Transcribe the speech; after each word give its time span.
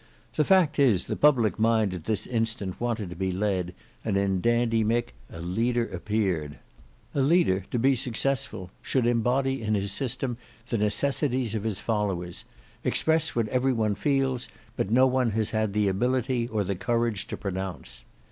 The 0.35 0.43
fact 0.43 0.79
is 0.79 1.03
the 1.03 1.15
public 1.15 1.59
mind 1.59 1.93
at 1.93 2.05
this 2.05 2.25
instant 2.25 2.81
wanted 2.81 3.11
to 3.11 3.15
be 3.15 3.31
led, 3.31 3.75
and 4.03 4.17
in 4.17 4.41
Dandy 4.41 4.83
Mick 4.83 5.09
a 5.29 5.39
leader 5.39 5.85
appeared. 5.85 6.57
A 7.13 7.21
leader 7.21 7.65
to 7.69 7.77
be 7.77 7.93
successful 7.93 8.71
should 8.81 9.05
embody 9.05 9.61
in 9.61 9.75
his 9.75 9.91
system 9.91 10.37
the 10.69 10.79
necessities 10.79 11.53
of 11.53 11.61
his 11.65 11.81
followers; 11.81 12.45
express 12.83 13.35
what 13.35 13.47
every 13.49 13.73
one 13.73 13.93
feels, 13.93 14.49
but 14.75 14.89
no 14.89 15.05
one 15.05 15.29
has 15.37 15.51
had 15.51 15.73
the 15.73 15.87
ability 15.87 16.47
or 16.47 16.63
the 16.63 16.73
courage 16.75 17.27
to 17.27 17.37
pronounce. 17.37 18.03